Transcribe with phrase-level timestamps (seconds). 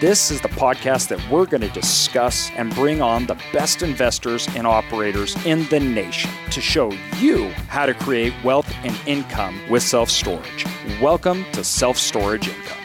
[0.00, 4.46] This is the podcast that we're going to discuss and bring on the best investors
[4.54, 9.82] and operators in the nation to show you how to create wealth and income with
[9.82, 10.64] self storage.
[11.02, 12.77] Welcome to Self Storage Income.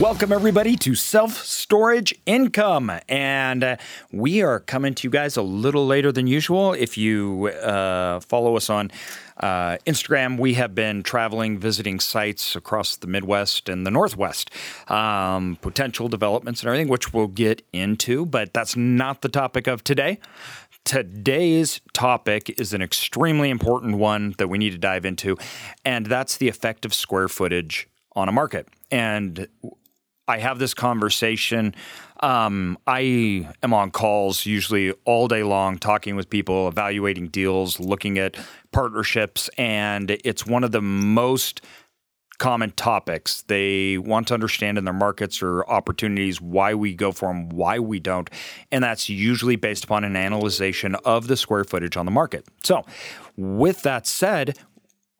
[0.00, 2.90] Welcome, everybody, to Self Storage Income.
[3.06, 3.76] And uh,
[4.10, 6.72] we are coming to you guys a little later than usual.
[6.72, 8.90] If you uh, follow us on
[9.36, 14.50] uh, Instagram, we have been traveling, visiting sites across the Midwest and the Northwest,
[14.88, 19.84] um, potential developments and everything, which we'll get into, but that's not the topic of
[19.84, 20.18] today.
[20.82, 25.36] Today's topic is an extremely important one that we need to dive into,
[25.84, 28.66] and that's the effect of square footage on a market.
[28.90, 29.46] And
[30.30, 31.74] I have this conversation.
[32.20, 38.16] Um, I am on calls usually all day long, talking with people, evaluating deals, looking
[38.16, 38.36] at
[38.70, 41.62] partnerships, and it's one of the most
[42.38, 47.28] common topics they want to understand in their markets or opportunities why we go for
[47.28, 48.30] them why we don't
[48.72, 52.82] and that's usually based upon an analysis of the square footage on the market so
[53.36, 54.56] with that said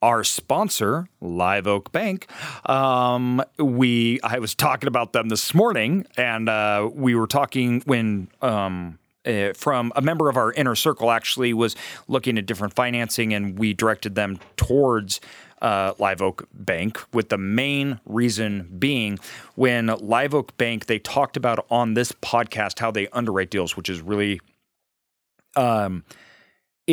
[0.03, 2.27] our sponsor, Live Oak Bank.
[2.69, 8.28] Um, we I was talking about them this morning, and uh, we were talking when.
[8.43, 11.77] Um, uh, from a member of our inner circle actually was
[12.09, 15.21] looking at different financing and we directed them towards
[15.61, 19.19] uh, Live Oak Bank, with the main reason being
[19.56, 23.91] when Live Oak Bank, they talked about on this podcast how they underwrite deals, which
[23.91, 24.41] is really
[25.56, 26.05] um,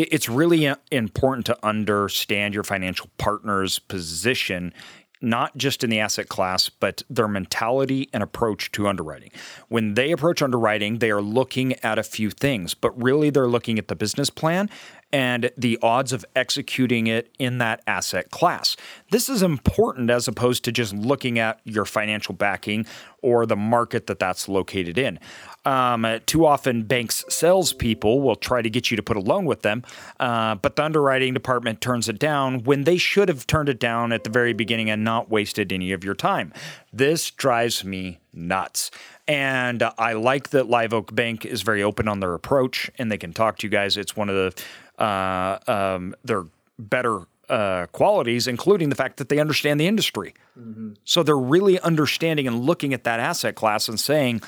[0.01, 4.73] it's really uh, important to understand your financial partner's position
[5.21, 9.31] not just in the asset class, but their mentality and approach to underwriting.
[9.67, 13.79] When they approach underwriting, they are looking at a few things, but really they're looking
[13.79, 14.69] at the business plan
[15.13, 18.75] and the odds of executing it in that asset class.
[19.09, 22.85] This is important as opposed to just looking at your financial backing
[23.21, 25.19] or the market that that's located in.
[25.65, 29.63] Um, too often, banks' salespeople will try to get you to put a loan with
[29.63, 29.83] them,
[30.19, 34.13] uh, but the underwriting department turns it down when they should have turned it down
[34.13, 36.53] at the very beginning and not wasted any of your time.
[36.93, 38.91] This drives me nuts.
[39.27, 43.17] And I like that Live Oak Bank is very open on their approach and they
[43.17, 43.97] can talk to you guys.
[43.97, 44.63] It's one of the
[44.97, 46.45] uh, um, their
[46.79, 50.33] better uh, qualities, including the fact that they understand the industry.
[50.59, 50.93] Mm-hmm.
[51.03, 54.41] So they're really understanding and looking at that asset class and saying,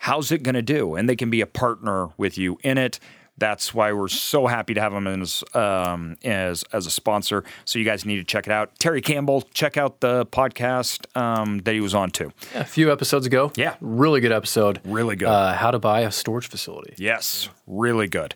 [0.00, 0.94] how's it going to do?
[0.94, 2.98] And they can be a partner with you in it.
[3.38, 7.44] That's why we're so happy to have them as um, as as a sponsor.
[7.64, 8.78] So you guys need to check it out.
[8.78, 12.30] Terry Campbell, check out the podcast um, that he was on too.
[12.52, 13.50] Yeah, a few episodes ago.
[13.56, 14.80] Yeah, really good episode.
[14.84, 15.28] Really good.
[15.28, 16.94] Uh, how to buy a storage facility.
[16.98, 18.34] Yes, really good.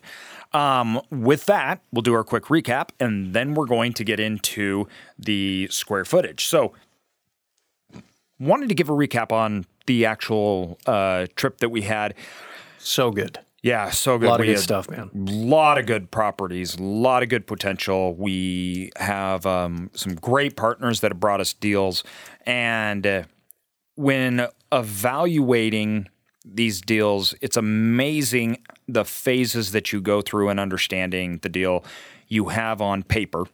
[0.53, 4.87] Um, with that, we'll do our quick recap, and then we're going to get into
[5.19, 6.45] the square footage.
[6.45, 6.73] So,
[8.39, 12.13] wanted to give a recap on the actual uh, trip that we had.
[12.77, 13.39] So good.
[13.63, 14.27] Yeah, so good.
[14.27, 15.09] A lot we of good stuff, man.
[15.13, 18.15] A lot of good properties, a lot of good potential.
[18.15, 22.03] We have um, some great partners that have brought us deals.
[22.45, 23.23] And uh,
[23.95, 26.07] when evaluating
[26.45, 31.83] these deals, it's amazing the phases that you go through in understanding the deal
[32.27, 33.45] you have on paper,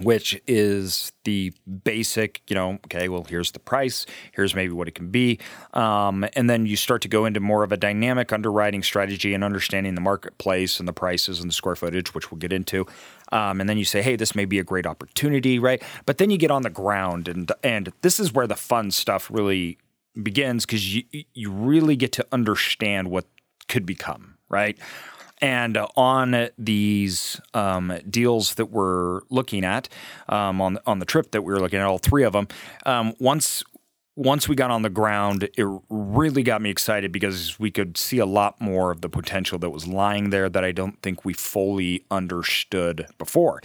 [0.00, 1.52] which is the
[1.84, 5.38] basic, you know, okay, well, here's the price, here's maybe what it can be.
[5.72, 9.42] Um, and then you start to go into more of a dynamic underwriting strategy and
[9.42, 12.86] understanding the marketplace and the prices and the square footage, which we'll get into.
[13.32, 15.82] Um, and then you say, hey, this may be a great opportunity, right?
[16.04, 19.28] But then you get on the ground, and and this is where the fun stuff
[19.30, 19.78] really
[20.22, 21.02] begins because you
[21.34, 23.26] you really get to understand what
[23.68, 24.78] could become, right?
[25.40, 29.88] And uh, on these um, deals that we're looking at
[30.28, 32.48] um, on on the trip that we were looking at, all three of them,
[32.86, 33.62] um, once
[34.16, 38.18] once we got on the ground, it really got me excited because we could see
[38.18, 41.34] a lot more of the potential that was lying there that I don't think we
[41.34, 43.60] fully understood before.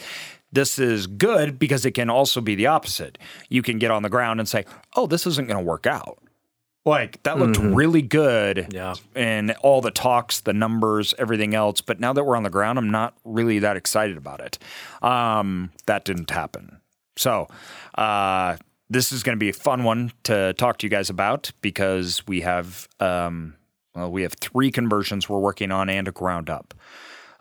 [0.51, 3.17] This is good because it can also be the opposite.
[3.47, 4.65] You can get on the ground and say,
[4.97, 6.20] oh, this isn't going to work out
[6.85, 7.75] like that looked mm-hmm.
[7.75, 8.67] really good.
[8.71, 8.95] Yeah.
[9.15, 11.81] And all the talks, the numbers, everything else.
[11.81, 14.57] But now that we're on the ground, I'm not really that excited about it.
[15.01, 16.79] Um, that didn't happen.
[17.17, 17.47] So,
[17.95, 18.57] uh,
[18.89, 22.25] this is going to be a fun one to talk to you guys about because
[22.27, 23.55] we have, um,
[23.95, 26.73] well, we have three conversions we're working on and a ground up.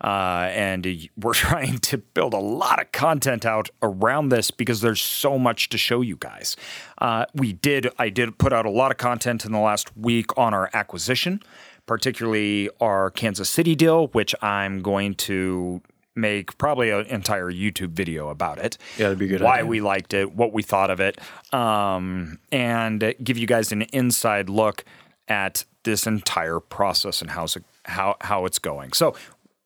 [0.00, 0.86] Uh, and
[1.20, 5.68] we're trying to build a lot of content out around this because there's so much
[5.68, 6.56] to show you guys.
[6.98, 10.36] Uh, we did, I did put out a lot of content in the last week
[10.38, 11.42] on our acquisition,
[11.86, 15.82] particularly our Kansas City deal, which I'm going to
[16.16, 18.76] make probably an entire YouTube video about it.
[18.98, 19.66] Yeah, that'd be a good Why idea.
[19.66, 21.18] we liked it, what we thought of it,
[21.52, 24.84] um, and give you guys an inside look
[25.28, 28.92] at this entire process and how's it, how how it's going.
[28.92, 29.14] So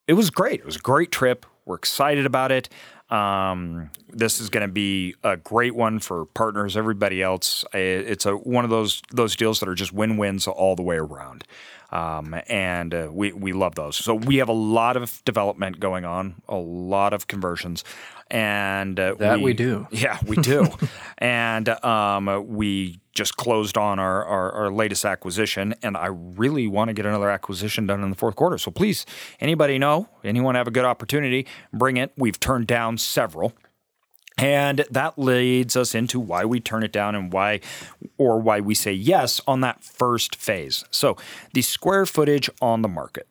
[0.07, 0.61] it was great.
[0.61, 1.47] It was a great trip.
[1.65, 2.69] We're excited about it.
[3.11, 7.65] Um, this is going to be a great one for partners, everybody else.
[7.73, 10.97] It's a one of those those deals that are just win wins all the way
[10.97, 11.45] around,
[11.91, 13.97] um, and uh, we we love those.
[13.97, 17.85] So we have a lot of development going on, a lot of conversions,
[18.31, 19.87] and uh, That we do.
[19.91, 20.69] yeah, we do.
[21.19, 26.89] and um, we just closed on our, our, our latest acquisition, and I really want
[26.89, 28.59] to get another acquisition done in the fourth quarter.
[28.59, 29.07] So please,
[29.41, 32.13] anybody know, anyone have a good opportunity, bring it.
[32.17, 33.53] We've turned down several.
[34.37, 37.61] And that leads us into why we turn it down and why,
[38.19, 40.85] or why we say yes on that first phase.
[40.91, 41.17] So,
[41.53, 43.29] the square footage on the market.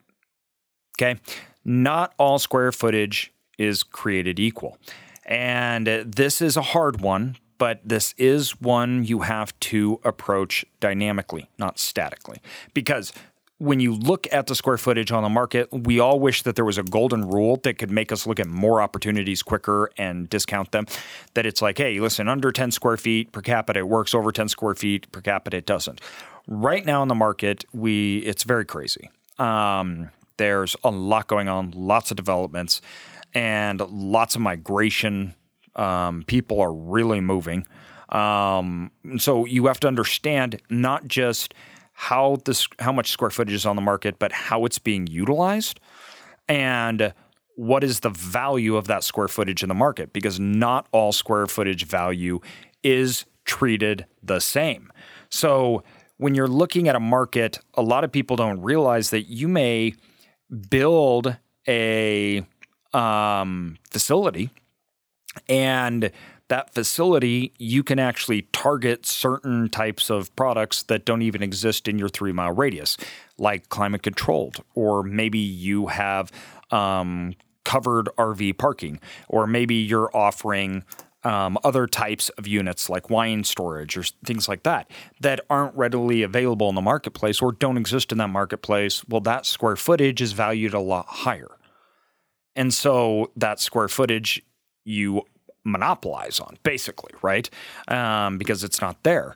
[0.98, 1.20] Okay.
[1.66, 4.78] Not all square footage is created equal.
[5.26, 11.50] And this is a hard one, but this is one you have to approach dynamically,
[11.58, 12.42] not statically.
[12.74, 13.14] Because
[13.58, 16.66] when you look at the square footage on the market, we all wish that there
[16.66, 20.74] was a golden rule that could make us look at more opportunities quicker and discount
[20.74, 20.86] them.
[21.36, 24.14] That it's like, hey, listen, under 10 square feet per capita, it works.
[24.14, 26.02] Over 10 square feet per capita, it doesn't.
[26.46, 29.10] Right now in the market, we it's very crazy.
[29.40, 32.82] Um, there's a lot going on, lots of developments,
[33.34, 35.36] and lots of migration.
[35.76, 37.66] Um, people are really moving.
[38.10, 41.54] Um, so you have to understand not just
[41.94, 45.80] how this how much square footage is on the market, but how it's being utilized
[46.48, 47.14] and
[47.56, 51.46] what is the value of that square footage in the market because not all square
[51.46, 52.40] footage value
[52.82, 54.92] is treated the same.
[55.30, 55.84] So
[56.18, 59.94] when you're looking at a market, a lot of people don't realize that you may
[60.70, 61.38] build
[61.68, 62.46] a
[62.94, 64.50] um, facility
[65.48, 66.12] and
[66.50, 71.98] that facility, you can actually target certain types of products that don't even exist in
[71.98, 72.98] your three mile radius,
[73.38, 76.32] like climate controlled, or maybe you have
[76.72, 77.34] um,
[77.64, 79.00] covered RV parking,
[79.30, 80.84] or maybe you're offering
[81.24, 84.92] um, other types of units like wine storage or things like that
[85.22, 89.08] that aren't readily available in the marketplace or don't exist in that marketplace.
[89.08, 91.58] Well, that square footage is valued a lot higher.
[92.56, 94.44] And so that square footage
[94.84, 95.24] you
[95.64, 97.50] monopolize on, basically, right?
[97.88, 99.36] Um, because it's not there.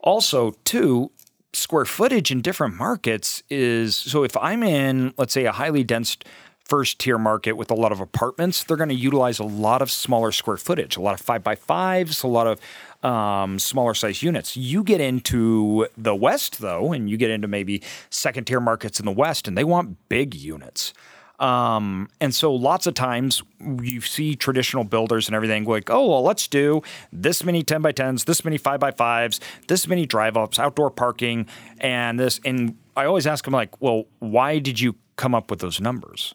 [0.00, 1.10] Also, too,
[1.52, 6.16] square footage in different markets is so if I'm in, let's say, a highly dense
[6.64, 9.90] first tier market with a lot of apartments, they're going to utilize a lot of
[9.90, 14.22] smaller square footage, a lot of five by fives, a lot of um, smaller size
[14.22, 14.56] units.
[14.56, 19.06] You get into the West, though, and you get into maybe second tier markets in
[19.06, 20.92] the West, and they want big units.
[21.38, 26.22] Um, and so lots of times you see traditional builders and everything like, oh, well,
[26.22, 26.82] let's do
[27.12, 30.90] this many 10 by 10s, this many 5 by 5s, this many drive ups, outdoor
[30.90, 31.46] parking,
[31.80, 32.40] and this.
[32.44, 36.34] And I always ask them, like, well, why did you come up with those numbers?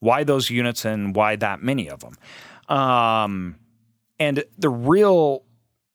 [0.00, 2.14] Why those units and why that many of them?
[2.74, 3.56] Um,
[4.18, 5.44] and the real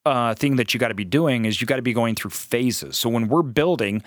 [0.05, 2.31] uh, thing that you got to be doing is you got to be going through
[2.31, 2.97] phases.
[2.97, 4.03] So when we're building,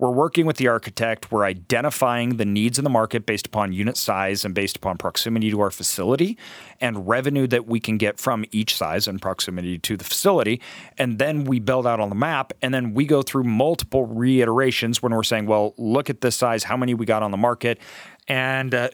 [0.00, 1.30] we're working with the architect.
[1.30, 5.50] We're identifying the needs in the market based upon unit size and based upon proximity
[5.50, 6.38] to our facility
[6.80, 10.58] and revenue that we can get from each size and proximity to the facility.
[10.96, 12.54] And then we build out on the map.
[12.62, 16.64] And then we go through multiple reiterations when we're saying, well, look at this size,
[16.64, 17.78] how many we got on the market.
[18.26, 18.88] And uh,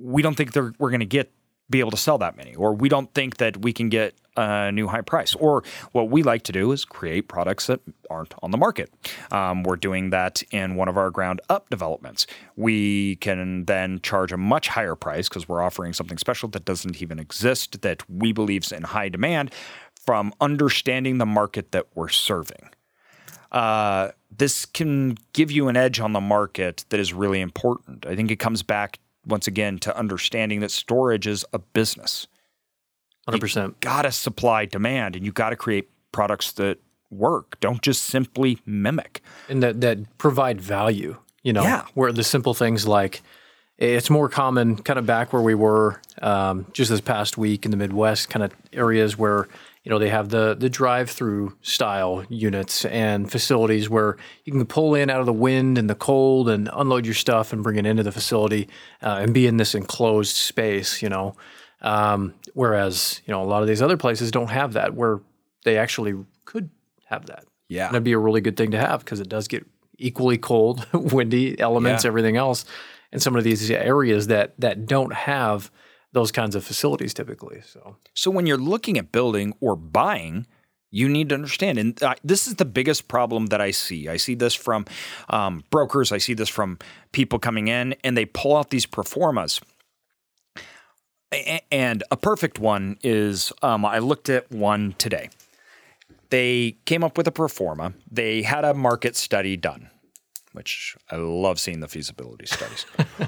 [0.00, 1.30] we don't think we're going to get
[1.70, 4.70] be able to sell that many, or we don't think that we can get a
[4.72, 5.34] new high price.
[5.34, 5.62] Or
[5.92, 8.92] what we like to do is create products that aren't on the market.
[9.30, 12.26] Um, we're doing that in one of our ground up developments.
[12.56, 17.02] We can then charge a much higher price because we're offering something special that doesn't
[17.02, 19.52] even exist that we believe is in high demand
[20.04, 22.70] from understanding the market that we're serving.
[23.50, 28.06] Uh, this can give you an edge on the market that is really important.
[28.06, 32.26] I think it comes back once again to understanding that storage is a business.
[33.28, 33.80] 100%.
[33.80, 36.78] Got to supply demand and you got to create products that
[37.10, 37.58] work.
[37.60, 39.22] Don't just simply mimic.
[39.48, 41.84] And that, that provide value, you know, Yeah.
[41.94, 43.22] where the simple things like,
[43.78, 47.70] It's more common kind of back where we were um, just this past week in
[47.70, 49.48] the Midwest, kind of areas where
[49.84, 54.94] you know they have the the drive-through style units and facilities where you can pull
[54.94, 57.84] in out of the wind and the cold and unload your stuff and bring it
[57.84, 58.66] into the facility
[59.02, 61.02] uh, and be in this enclosed space.
[61.02, 61.36] You know,
[61.82, 65.20] um, whereas you know a lot of these other places don't have that where
[65.64, 66.14] they actually
[66.44, 66.70] could
[67.06, 67.44] have that.
[67.68, 67.86] Yeah.
[67.86, 69.66] And that'd be a really good thing to have because it does get
[69.98, 72.08] equally cold, windy elements, Yeah.
[72.08, 72.64] everything else,
[73.12, 75.70] in some of these areas that that don't have
[76.12, 77.60] those kinds of facilities typically.
[77.62, 80.46] So So when you're looking at building or buying,
[80.90, 84.08] you need to understand, and uh, this is the biggest problem that I see.
[84.08, 84.86] I see this from
[85.28, 86.12] um, brokers.
[86.12, 86.78] I see this from
[87.12, 89.60] people coming in, and they pull out these pro formas.
[91.32, 95.30] And a perfect one is um, I looked at one today.
[96.30, 97.92] They came up with a pro forma.
[98.10, 99.90] They had a market study done,
[100.52, 102.86] which I love seeing the feasibility studies.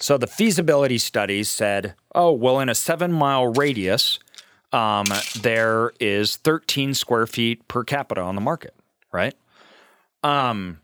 [0.00, 4.18] So the feasibility studies said, oh, well, in a seven mile radius,
[4.72, 5.04] um,
[5.38, 8.74] there is 13 square feet per capita on the market,
[9.12, 9.34] right?
[10.22, 10.80] Um,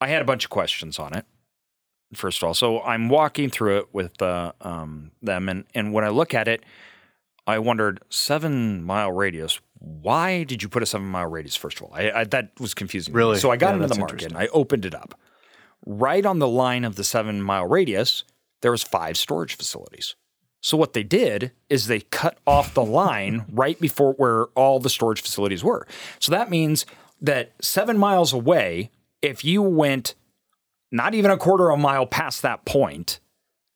[0.00, 1.26] I had a bunch of questions on it,
[2.14, 2.54] first of all.
[2.54, 6.48] So I'm walking through it with uh, um, them, and, and when I look at
[6.48, 6.64] it,
[7.46, 11.84] I wondered, seven mile radius, why did you put a seven mile radius, first of
[11.84, 11.94] all?
[11.94, 13.14] I, I, that was confusing.
[13.14, 13.18] me.
[13.18, 13.38] Really?
[13.38, 15.14] So I got Yeah, into the market and I opened it up
[15.86, 18.24] right on the line of the seven mile radius,
[18.60, 20.16] there was five storage facilities.
[20.60, 24.90] So what they did is they cut off the line right before where all the
[24.90, 25.86] storage facilities were.
[26.18, 26.84] So that means
[27.20, 28.90] that seven miles away,
[29.22, 30.14] if you went
[30.90, 33.20] not even a quarter of a mile past that point,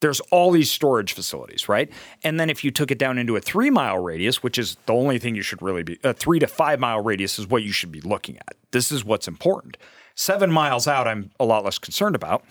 [0.01, 1.89] there's all these storage facilities, right?
[2.23, 4.93] And then if you took it down into a three mile radius, which is the
[4.93, 7.71] only thing you should really be, a three to five mile radius is what you
[7.71, 8.55] should be looking at.
[8.71, 9.77] This is what's important.
[10.15, 12.43] Seven miles out, I'm a lot less concerned about.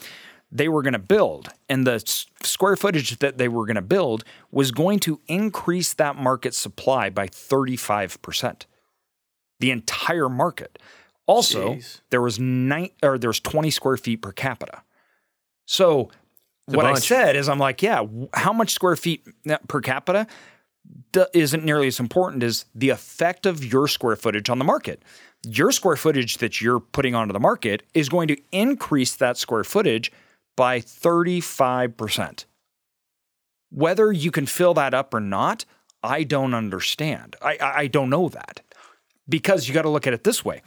[0.53, 2.03] They were going to build, and the
[2.43, 7.09] square footage that they were going to build was going to increase that market supply
[7.09, 8.63] by 35%.
[9.61, 10.79] The entire market.
[11.31, 12.01] Also, Jeez.
[12.11, 14.83] there was nine or there was 20 square feet per capita.
[15.65, 16.11] So
[16.67, 20.27] what I said is, I'm like, yeah, how much square feet uh, per capita
[21.33, 25.05] isn't nearly as important as the effect of your square footage on the market.
[25.47, 29.63] Your square footage that you're putting onto the market is going to increase that square
[29.63, 30.11] footage
[30.57, 32.45] by 35%.
[33.71, 35.65] Whether you can fill that up or not,
[36.03, 37.37] I don't understand.
[37.41, 38.63] I, I I don't know that
[39.31, 40.61] because you got to look at it this way.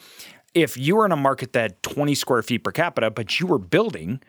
[0.54, 3.48] If you were in a market that had 20 square feet per capita, but you
[3.48, 4.22] were building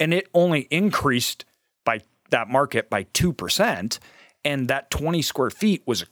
[0.00, 1.44] and it only increased
[1.84, 3.98] by that market by 2%,
[4.44, 6.04] and that 20 square feet was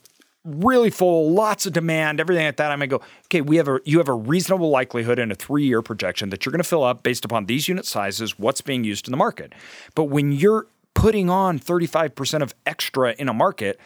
[0.43, 3.79] really full, lots of demand, everything like that, I'm gonna go, okay, we have a
[3.83, 7.25] you have a reasonable likelihood in a three-year projection that you're gonna fill up based
[7.25, 9.53] upon these unit sizes, what's being used in the market.
[9.93, 13.79] But when you're putting on 35% of extra in a market,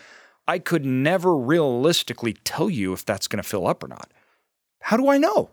[0.47, 4.11] I could never realistically tell you if that's gonna fill up or not.
[4.81, 5.49] How do I know?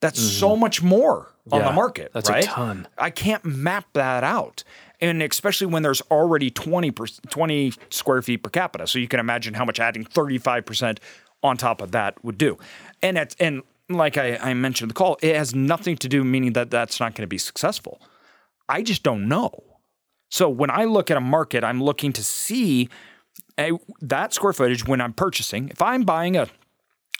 [0.00, 0.38] That's mm-hmm.
[0.38, 2.86] so much more on the market, that's a ton.
[2.96, 4.62] I can't map that out.
[5.00, 8.86] And especially when there's already 20, per, 20 square feet per capita.
[8.86, 10.98] So you can imagine how much adding 35%
[11.42, 12.58] on top of that would do.
[13.02, 16.22] And it's, and like I, I mentioned in the call, it has nothing to do,
[16.22, 18.00] meaning that that's not going to be successful.
[18.68, 19.64] I just don't know.
[20.28, 22.88] So when I look at a market, I'm looking to see
[23.58, 25.70] a, that square footage when I'm purchasing.
[25.70, 26.46] If I'm buying a,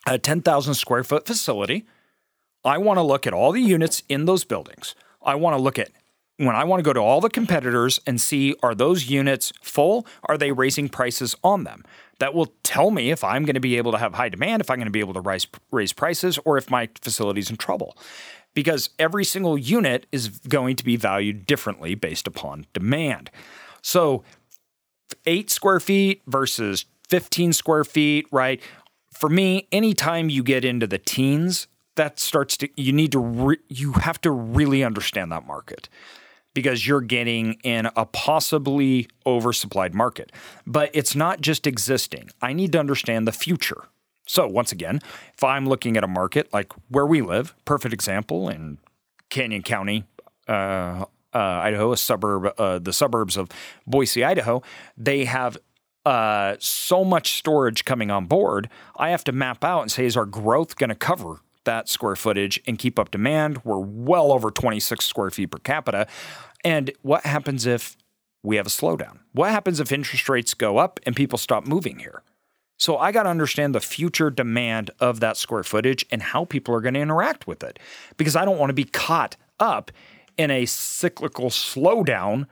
[0.06, 1.86] a 10,000 square foot facility,
[2.64, 4.94] I want to look at all the units in those buildings.
[5.22, 5.90] I want to look at
[6.40, 10.06] when I want to go to all the competitors and see are those units full?
[10.24, 11.84] Are they raising prices on them?
[12.18, 14.70] That will tell me if I'm going to be able to have high demand, if
[14.70, 17.96] I'm going to be able to raise, raise prices, or if my facility's in trouble.
[18.54, 23.30] Because every single unit is going to be valued differently based upon demand.
[23.82, 24.24] So
[25.26, 28.62] eight square feet versus 15 square feet, right?
[29.12, 31.66] For me, anytime you get into the teens,
[32.00, 35.90] that starts to, you need to, re, you have to really understand that market
[36.54, 40.32] because you're getting in a possibly oversupplied market.
[40.66, 42.30] But it's not just existing.
[42.40, 43.84] I need to understand the future.
[44.26, 45.00] So, once again,
[45.34, 48.78] if I'm looking at a market like where we live, perfect example in
[49.28, 50.04] Canyon County,
[50.48, 51.04] uh,
[51.34, 53.50] uh, Idaho, a suburb, uh, the suburbs of
[53.86, 54.62] Boise, Idaho,
[54.96, 55.58] they have
[56.06, 58.70] uh, so much storage coming on board.
[58.96, 62.16] I have to map out and say, is our growth going to cover that square
[62.16, 63.64] footage and keep up demand?
[63.64, 66.06] We're well over 26 square feet per capita.
[66.64, 67.96] And what happens if
[68.42, 69.18] we have a slowdown?
[69.32, 72.22] What happens if interest rates go up and people stop moving here?
[72.78, 76.74] So I got to understand the future demand of that square footage and how people
[76.74, 77.78] are going to interact with it
[78.16, 79.90] because I don't want to be caught up
[80.38, 82.46] in a cyclical slowdown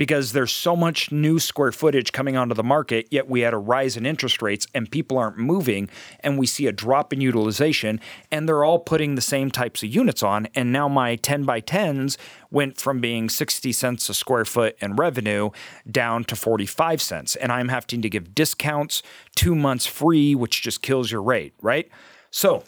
[0.00, 3.58] because there's so much new square footage coming onto the market, yet we had a
[3.58, 5.90] rise in interest rates and people aren't moving,
[6.20, 8.00] and we see a drop in utilization,
[8.32, 10.48] and they're all putting the same types of units on.
[10.54, 12.16] And now my 10 by 10s
[12.50, 15.50] went from being 60 cents a square foot in revenue
[15.90, 17.36] down to 45 cents.
[17.36, 19.02] And I'm having to give discounts,
[19.36, 21.90] two months free, which just kills your rate, right?
[22.30, 22.64] So,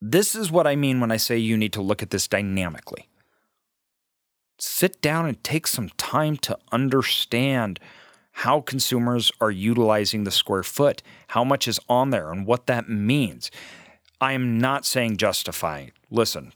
[0.00, 3.08] this is what I mean when I say you need to look at this dynamically
[4.58, 7.78] sit down and take some time to understand
[8.32, 12.88] how consumers are utilizing the square foot, how much is on there, and what that
[12.88, 13.50] means.
[14.20, 15.86] I am not saying justify.
[16.10, 16.52] Listen,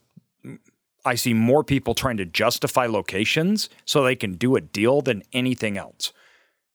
[1.04, 5.22] I see more people trying to justify locations so they can do a deal than
[5.32, 6.12] anything else.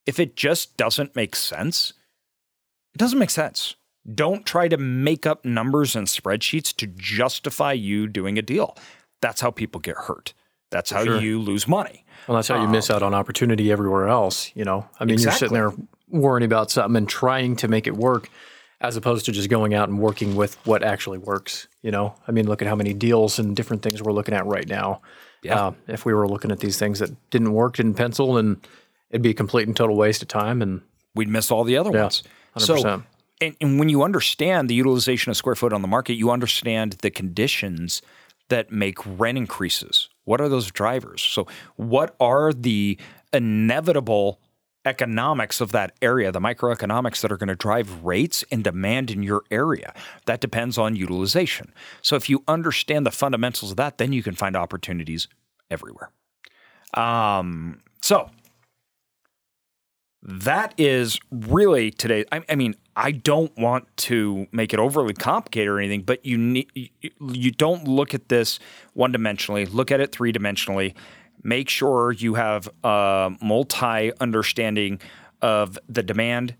[0.05, 1.93] If it just doesn't make sense,
[2.93, 3.75] it doesn't make sense.
[4.13, 8.77] Don't try to make up numbers and spreadsheets to justify you doing a deal.
[9.21, 10.33] That's how people get hurt.
[10.75, 11.21] That's how sure.
[11.21, 12.03] you lose money.
[12.27, 14.51] Well, that's how you miss um, out on opportunity everywhere else.
[14.55, 15.47] You know, I mean, exactly.
[15.47, 18.29] you're sitting there worrying about something and trying to make it work,
[18.81, 21.69] as opposed to just going out and working with what actually works.
[21.81, 24.45] You know, I mean, look at how many deals and different things we're looking at
[24.45, 25.01] right now.
[25.43, 25.67] Yeah.
[25.67, 28.67] Uh, if we were looking at these things that didn't work, didn't pencil, and
[29.11, 30.81] it'd be a complete and total waste of time, and
[31.13, 32.23] we'd miss all the other yeah, ones.
[32.57, 32.81] 100%.
[32.81, 33.03] So,
[33.39, 36.97] and, and when you understand the utilization of square foot on the market, you understand
[37.01, 38.01] the conditions
[38.49, 41.21] that make rent increases what are those drivers?
[41.21, 42.99] So, what are the
[43.31, 44.39] inevitable
[44.85, 49.23] economics of that area, the microeconomics that are going to drive rates and demand in
[49.23, 49.93] your area?
[50.25, 51.73] That depends on utilization.
[52.01, 55.27] So, if you understand the fundamentals of that, then you can find opportunities
[55.71, 56.11] everywhere.
[56.93, 58.29] Um, so,
[60.27, 62.25] that is really today.
[62.31, 66.37] I, I, mean, I don't want to make it overly complicated or anything, but you
[66.37, 66.89] need you,
[67.19, 68.57] you don't look at this
[68.93, 69.71] one dimensionally.
[69.71, 70.95] Look at it three dimensionally.
[71.43, 74.99] Make sure you have a multi understanding
[75.43, 76.55] of the demand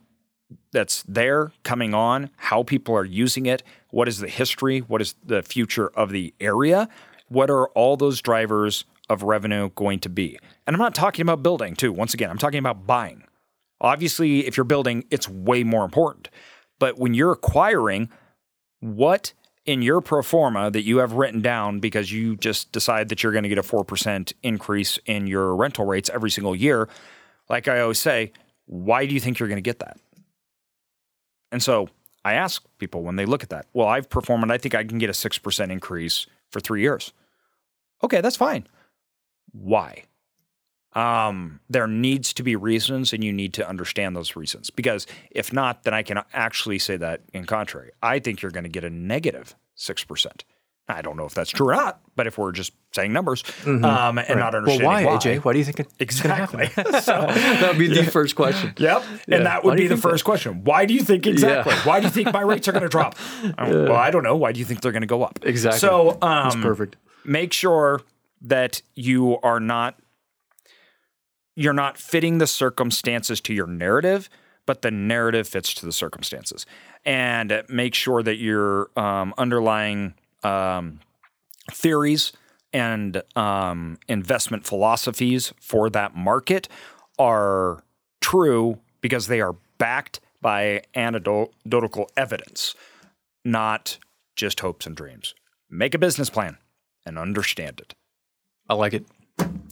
[0.72, 5.16] that's there coming on, how people are using it, what is the history, what is
[5.26, 6.88] the future of the area,
[7.30, 10.38] what are all those drivers of revenue going to be.
[10.68, 11.92] And I'm not talking about building too.
[11.92, 13.24] Once again, I'm talking about buying.
[13.81, 16.29] Obviously, if you're building, it's way more important.
[16.79, 18.09] But when you're acquiring,
[18.79, 19.33] what
[19.66, 23.31] in your pro forma that you have written down because you just decide that you're
[23.31, 26.88] going to get a 4% increase in your rental rates every single year,
[27.50, 28.31] like I always say,
[28.66, 29.98] why do you think you're going to get that?
[31.51, 31.90] And so
[32.24, 34.83] I ask people when they look at that, well, I've performed and I think I
[34.83, 37.14] can get a 6% increase for three years.
[38.03, 38.68] Okay, that's fine.
[39.51, 40.03] Why?
[40.96, 44.70] Um, there needs to be reasons, and you need to understand those reasons.
[44.70, 47.92] Because if not, then I can actually say that in contrary.
[48.01, 50.42] I think you're going to get a negative 6%.
[50.88, 53.84] I don't know if that's true or not, but if we're just saying numbers mm-hmm.
[53.84, 54.38] um, and right.
[54.38, 55.44] not understanding well, why, why, AJ?
[55.44, 56.68] Why do you think it's exactly?
[57.01, 58.72] so, that would be the first question.
[58.77, 59.36] Yep, yeah.
[59.36, 60.29] and that would be the first that?
[60.29, 60.64] question.
[60.64, 61.74] Why do you think exactly?
[61.74, 61.84] Yeah.
[61.86, 63.16] Why do you think my rates are going to drop?
[63.58, 64.36] well, I don't know.
[64.36, 65.40] Why do you think they're going to go up?
[65.42, 65.79] Exactly.
[65.79, 66.98] So um, perfect.
[67.25, 68.01] Make sure
[68.42, 70.00] that you are not
[71.55, 74.29] you're not fitting the circumstances to your narrative,
[74.65, 76.65] but the narrative fits to the circumstances.
[77.05, 81.00] And make sure that your um, underlying um,
[81.72, 82.33] theories
[82.74, 86.68] and um, investment philosophies for that market
[87.18, 87.83] are
[88.20, 92.75] true because they are backed by anecdotal evidence,
[93.46, 93.98] not
[94.35, 95.33] just hopes and dreams.
[95.70, 96.57] Make a business plan
[97.05, 97.96] and understand it.
[98.70, 99.05] I like it.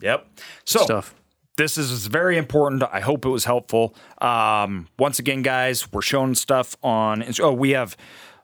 [0.01, 0.27] Yep.
[0.65, 1.15] So, stuff
[1.57, 2.83] this is very important.
[2.83, 3.95] I hope it was helpful.
[4.19, 7.23] Um, once again, guys, we're showing stuff on.
[7.39, 7.95] Oh, we have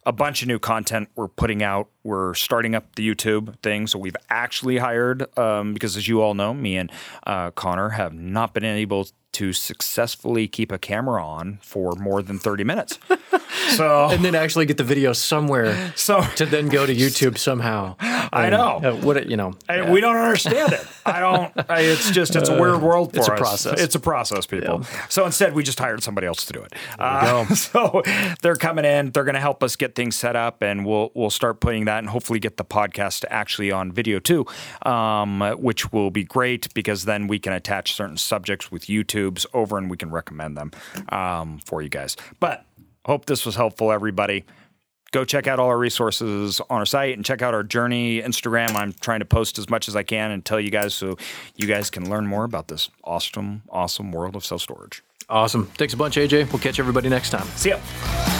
[0.06, 1.89] a bunch of new content we're putting out.
[2.04, 3.88] We're starting up the YouTube thing.
[3.88, 6.91] So we've actually hired, um, because as you all know, me and
[7.26, 12.39] uh, Connor have not been able to successfully keep a camera on for more than
[12.39, 13.00] 30 minutes.
[13.76, 17.95] So and then actually get the video somewhere so to then go to YouTube somehow.
[18.00, 18.82] I know.
[18.84, 19.54] Uh, what you know.
[19.69, 19.91] Yeah.
[19.91, 20.88] We don't understand it.
[21.10, 23.34] I don't I, it's just it's a weird world for it's us.
[23.34, 23.82] It's a process.
[23.82, 24.82] It's a process, people.
[24.82, 25.08] Yeah.
[25.08, 26.74] So instead we just hired somebody else to do it.
[26.98, 28.02] Uh, so
[28.41, 31.30] they're coming in, they're going to help us get things set up and we'll we'll
[31.30, 34.45] start putting that and hopefully get the podcast actually on video too.
[34.86, 39.78] Um, which will be great because then we can attach certain subjects with YouTubes over
[39.78, 40.72] and we can recommend them
[41.10, 42.15] um, for you guys.
[42.39, 42.65] But
[43.06, 44.45] hope this was helpful, everybody.
[45.12, 48.76] Go check out all our resources on our site and check out our journey Instagram.
[48.76, 51.17] I'm trying to post as much as I can and tell you guys so
[51.56, 55.02] you guys can learn more about this awesome, awesome world of self storage.
[55.30, 55.65] Awesome.
[55.78, 56.52] Thanks a bunch, AJ.
[56.52, 57.45] We'll catch everybody next time.
[57.56, 58.38] See ya.